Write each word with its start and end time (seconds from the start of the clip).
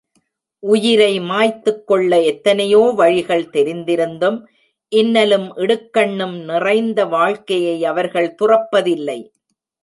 உயிரை 0.63 1.19
மாய்த்துக் 1.19 1.83
கொள்ள 1.87 2.21
எத்தனையோ 2.21 2.93
வழிகள் 2.95 3.43
தெரிந்திருந்தும், 3.43 4.39
இன்னலும் 4.91 5.47
இடுக்கணும் 5.57 6.35
நிறைந்த 6.43 7.05
வாழ்க்கையை 7.05 7.85
அவர்கள் 7.85 8.35
துறப்பதில்லை. 8.41 9.19